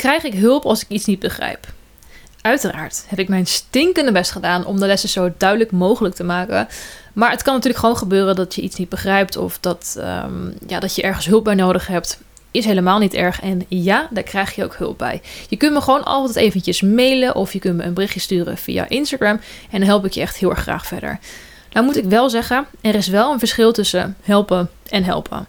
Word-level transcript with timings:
krijg 0.00 0.22
ik 0.22 0.34
hulp 0.34 0.64
als 0.64 0.82
ik 0.82 0.88
iets 0.88 1.04
niet 1.04 1.18
begrijp? 1.18 1.66
Uiteraard 2.40 3.04
heb 3.06 3.18
ik 3.18 3.28
mijn 3.28 3.46
stinkende 3.46 4.12
best 4.12 4.30
gedaan 4.30 4.64
om 4.64 4.80
de 4.80 4.86
lessen 4.86 5.08
zo 5.08 5.32
duidelijk 5.36 5.70
mogelijk 5.70 6.14
te 6.14 6.24
maken. 6.24 6.68
Maar 7.12 7.30
het 7.30 7.42
kan 7.42 7.54
natuurlijk 7.54 7.80
gewoon 7.80 7.96
gebeuren 7.96 8.34
dat 8.34 8.54
je 8.54 8.62
iets 8.62 8.76
niet 8.76 8.88
begrijpt 8.88 9.36
of 9.36 9.58
dat, 9.58 9.96
ehm, 9.98 10.50
ja, 10.66 10.80
dat 10.80 10.94
je 10.94 11.02
ergens 11.02 11.26
hulp 11.26 11.44
bij 11.44 11.54
nodig 11.54 11.86
hebt. 11.86 12.20
Is 12.50 12.64
helemaal 12.64 12.98
niet 12.98 13.14
erg. 13.14 13.40
En 13.40 13.64
ja, 13.68 14.08
daar 14.10 14.22
krijg 14.22 14.54
je 14.54 14.64
ook 14.64 14.74
hulp 14.74 14.98
bij. 14.98 15.22
Je 15.48 15.56
kunt 15.56 15.72
me 15.72 15.80
gewoon 15.80 16.04
altijd 16.04 16.36
eventjes 16.36 16.80
mailen 16.80 17.34
of 17.34 17.52
je 17.52 17.58
kunt 17.58 17.76
me 17.76 17.84
een 17.84 17.94
berichtje 17.94 18.20
sturen 18.20 18.56
via 18.56 18.88
Instagram. 18.88 19.40
En 19.70 19.78
dan 19.78 19.88
help 19.88 20.04
ik 20.04 20.12
je 20.12 20.20
echt 20.20 20.36
heel 20.36 20.50
erg 20.50 20.60
graag 20.60 20.86
verder. 20.86 21.18
Nou 21.72 21.86
moet 21.86 21.96
ik 21.96 22.04
wel 22.04 22.30
zeggen, 22.30 22.66
er 22.80 22.94
is 22.94 23.06
wel 23.06 23.32
een 23.32 23.38
verschil 23.38 23.72
tussen 23.72 24.16
helpen 24.22 24.70
en 24.88 25.04
helpen. 25.04 25.46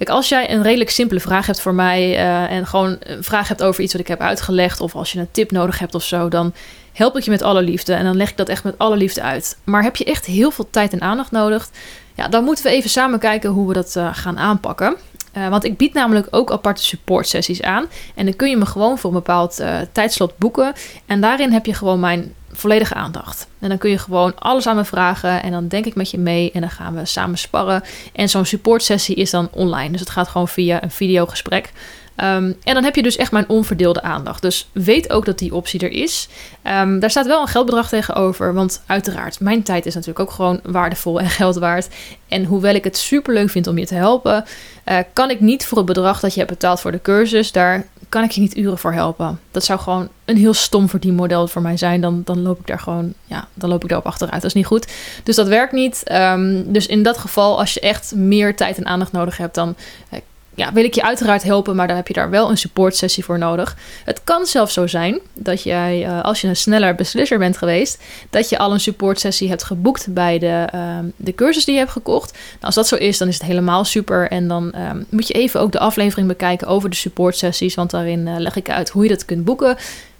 Kijk, 0.00 0.12
als 0.12 0.28
jij 0.28 0.50
een 0.50 0.62
redelijk 0.62 0.90
simpele 0.90 1.20
vraag 1.20 1.46
hebt 1.46 1.60
voor 1.60 1.74
mij 1.74 2.10
uh, 2.10 2.50
en 2.50 2.66
gewoon 2.66 2.96
een 3.00 3.24
vraag 3.24 3.48
hebt 3.48 3.62
over 3.62 3.82
iets 3.82 3.92
wat 3.92 4.00
ik 4.00 4.08
heb 4.08 4.20
uitgelegd, 4.20 4.80
of 4.80 4.94
als 4.94 5.12
je 5.12 5.18
een 5.18 5.30
tip 5.30 5.50
nodig 5.50 5.78
hebt 5.78 5.94
of 5.94 6.02
zo, 6.02 6.28
dan 6.28 6.54
help 6.92 7.16
ik 7.16 7.22
je 7.22 7.30
met 7.30 7.42
alle 7.42 7.62
liefde 7.62 7.94
en 7.94 8.04
dan 8.04 8.16
leg 8.16 8.30
ik 8.30 8.36
dat 8.36 8.48
echt 8.48 8.64
met 8.64 8.78
alle 8.78 8.96
liefde 8.96 9.22
uit. 9.22 9.58
Maar 9.64 9.82
heb 9.82 9.96
je 9.96 10.04
echt 10.04 10.26
heel 10.26 10.50
veel 10.50 10.68
tijd 10.70 10.92
en 10.92 11.00
aandacht 11.00 11.30
nodig, 11.30 11.68
ja, 12.14 12.28
dan 12.28 12.44
moeten 12.44 12.64
we 12.64 12.70
even 12.70 12.90
samen 12.90 13.18
kijken 13.18 13.50
hoe 13.50 13.68
we 13.68 13.74
dat 13.74 13.94
uh, 13.96 14.08
gaan 14.12 14.38
aanpakken. 14.38 14.96
Uh, 15.36 15.48
want 15.48 15.64
ik 15.64 15.76
bied 15.76 15.92
namelijk 15.92 16.26
ook 16.30 16.52
aparte 16.52 16.82
support 16.82 17.28
sessies 17.28 17.62
aan. 17.62 17.86
En 18.14 18.24
dan 18.24 18.36
kun 18.36 18.50
je 18.50 18.56
me 18.56 18.66
gewoon 18.66 18.98
voor 18.98 19.10
een 19.10 19.16
bepaald 19.16 19.62
tijdslot 19.92 20.38
boeken. 20.38 20.72
En 21.06 21.20
daarin 21.20 21.52
heb 21.52 21.66
je 21.66 21.74
gewoon 21.74 22.00
mijn 22.00 22.34
volledige 22.52 22.94
aandacht. 22.94 23.46
En 23.58 23.68
dan 23.68 23.78
kun 23.78 23.90
je 23.90 23.98
gewoon 23.98 24.38
alles 24.38 24.66
aan 24.66 24.76
me 24.76 24.84
vragen 24.84 25.42
en 25.42 25.50
dan 25.50 25.68
denk 25.68 25.86
ik 25.86 25.94
met 25.94 26.10
je 26.10 26.18
mee 26.18 26.50
en 26.52 26.60
dan 26.60 26.70
gaan 26.70 26.94
we 26.94 27.04
samen 27.04 27.38
sparren. 27.38 27.82
En 28.12 28.28
zo'n 28.28 28.44
supportsessie 28.44 29.14
is 29.14 29.30
dan 29.30 29.48
online, 29.52 29.90
dus 29.90 30.00
het 30.00 30.10
gaat 30.10 30.28
gewoon 30.28 30.48
via 30.48 30.82
een 30.82 30.90
videogesprek. 30.90 31.72
Um, 32.16 32.56
en 32.64 32.74
dan 32.74 32.84
heb 32.84 32.94
je 32.96 33.02
dus 33.02 33.16
echt 33.16 33.32
mijn 33.32 33.48
onverdeelde 33.48 34.02
aandacht. 34.02 34.42
Dus 34.42 34.68
weet 34.72 35.10
ook 35.10 35.24
dat 35.24 35.38
die 35.38 35.54
optie 35.54 35.80
er 35.80 35.92
is. 35.92 36.28
Um, 36.64 36.98
daar 36.98 37.10
staat 37.10 37.26
wel 37.26 37.40
een 37.40 37.48
geldbedrag 37.48 37.88
tegenover. 37.88 38.54
Want 38.54 38.82
uiteraard, 38.86 39.40
mijn 39.40 39.62
tijd 39.62 39.86
is 39.86 39.94
natuurlijk 39.94 40.20
ook 40.20 40.30
gewoon 40.30 40.60
waardevol 40.62 41.20
en 41.20 41.30
geld 41.30 41.56
waard. 41.56 41.88
En 42.28 42.44
hoewel 42.44 42.74
ik 42.74 42.84
het 42.84 42.96
super 42.96 43.34
leuk 43.34 43.50
vind 43.50 43.66
om 43.66 43.78
je 43.78 43.86
te 43.86 43.94
helpen, 43.94 44.44
uh, 44.86 44.98
kan 45.12 45.30
ik 45.30 45.40
niet 45.40 45.66
voor 45.66 45.78
het 45.78 45.86
bedrag 45.86 46.20
dat 46.20 46.32
je 46.32 46.38
hebt 46.38 46.52
betaald 46.52 46.80
voor 46.80 46.92
de 46.92 47.02
cursus, 47.02 47.52
daar 47.52 47.86
kan 48.10 48.24
ik 48.24 48.30
je 48.30 48.40
niet 48.40 48.56
uren 48.56 48.78
voor 48.78 48.92
helpen. 48.92 49.40
Dat 49.50 49.64
zou 49.64 49.80
gewoon 49.80 50.08
een 50.24 50.36
heel 50.36 50.54
stom 50.54 50.88
verdienmodel 50.88 51.48
voor 51.48 51.62
mij 51.62 51.76
zijn. 51.76 52.00
Dan, 52.00 52.22
dan 52.24 52.42
loop 52.42 52.60
ik 52.60 52.66
daar 52.66 52.78
gewoon, 52.78 53.12
ja, 53.24 53.48
dan 53.54 53.68
loop 53.68 53.82
ik 53.82 53.88
daarop 53.88 54.06
achteruit. 54.06 54.42
Dat 54.42 54.50
is 54.50 54.56
niet 54.56 54.66
goed. 54.66 54.92
Dus 55.22 55.36
dat 55.36 55.48
werkt 55.48 55.72
niet. 55.72 56.02
Um, 56.12 56.72
dus 56.72 56.86
in 56.86 57.02
dat 57.02 57.18
geval, 57.18 57.58
als 57.58 57.74
je 57.74 57.80
echt 57.80 58.14
meer 58.14 58.56
tijd 58.56 58.78
en 58.78 58.86
aandacht 58.86 59.12
nodig 59.12 59.36
hebt, 59.36 59.54
dan 59.54 59.74
uh, 60.12 60.20
ja, 60.60 60.72
wil 60.72 60.84
ik 60.84 60.94
je 60.94 61.02
uiteraard 61.02 61.42
helpen, 61.42 61.76
maar 61.76 61.86
dan 61.86 61.96
heb 61.96 62.08
je 62.08 62.14
daar 62.14 62.30
wel 62.30 62.50
een 62.50 62.58
supportsessie 62.58 63.24
voor 63.24 63.38
nodig. 63.38 63.76
Het 64.04 64.20
kan 64.24 64.46
zelfs 64.46 64.74
zo 64.74 64.86
zijn 64.86 65.20
dat 65.34 65.62
jij, 65.62 66.06
uh, 66.06 66.22
als 66.22 66.40
je 66.40 66.48
een 66.48 66.56
sneller 66.56 66.94
beslisser 66.94 67.38
bent 67.38 67.56
geweest, 67.56 68.02
dat 68.30 68.48
je 68.48 68.58
al 68.58 68.72
een 68.72 68.80
supportsessie 68.80 69.48
hebt 69.48 69.64
geboekt 69.64 70.14
bij 70.14 70.38
de, 70.38 70.68
uh, 70.74 70.98
de 71.16 71.34
cursus 71.34 71.64
die 71.64 71.74
je 71.74 71.80
hebt 71.80 71.92
gekocht. 71.92 72.32
Nou, 72.32 72.60
als 72.60 72.74
dat 72.74 72.88
zo 72.88 72.96
is, 72.96 73.18
dan 73.18 73.28
is 73.28 73.34
het 73.34 73.46
helemaal 73.46 73.84
super. 73.84 74.30
En 74.30 74.48
dan 74.48 74.74
um, 74.76 75.06
moet 75.10 75.26
je 75.26 75.34
even 75.34 75.60
ook 75.60 75.72
de 75.72 75.78
aflevering 75.78 76.28
bekijken 76.28 76.66
over 76.66 76.90
de 76.90 76.96
supportsessies, 76.96 77.74
want 77.74 77.90
daarin 77.90 78.26
uh, 78.26 78.34
leg 78.38 78.56
ik 78.56 78.70
uit 78.70 78.88
hoe 78.88 79.02
je 79.02 79.08
dat 79.08 79.24
kunt 79.24 79.44
boeken. 79.44 79.76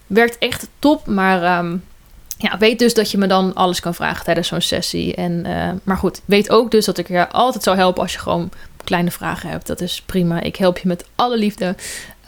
Werkt 0.07 0.39
echt 0.39 0.69
top, 0.79 1.07
maar 1.07 1.59
um, 1.59 1.83
ja, 2.37 2.59
weet 2.59 2.79
dus 2.79 2.95
dat 2.95 3.11
je 3.11 3.19
me 3.19 3.27
dan 3.27 3.55
alles 3.55 3.81
kan 3.81 3.95
vragen 3.95 4.25
tijdens 4.25 4.49
zo'n 4.49 4.61
sessie. 4.61 5.15
En, 5.15 5.45
uh, 5.47 5.71
maar 5.83 5.97
goed, 5.97 6.21
weet 6.25 6.51
ook 6.51 6.71
dus 6.71 6.85
dat 6.85 6.99
ik 6.99 7.09
je 7.09 7.29
altijd 7.29 7.63
zou 7.63 7.77
helpen 7.77 8.03
als 8.03 8.13
je 8.13 8.19
gewoon 8.19 8.51
kleine 8.85 9.11
vragen 9.11 9.51
hebt. 9.51 9.67
Dat 9.67 9.81
is 9.81 10.03
prima. 10.07 10.41
Ik 10.41 10.57
help 10.57 10.79
je 10.79 10.89
met 10.89 11.05
alle 11.15 11.37
liefde. 11.37 11.75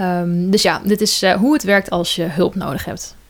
Um, 0.01 0.51
dus 0.51 0.63
ja, 0.63 0.81
dit 0.85 1.01
is 1.01 1.23
uh, 1.23 1.35
hoe 1.35 1.53
het 1.53 1.63
werkt 1.63 1.91
als 1.91 2.15
je 2.15 2.23
hulp 2.23 2.55
nodig 2.55 2.85
hebt. 2.85 3.17